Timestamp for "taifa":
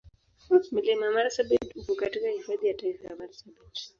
2.73-3.07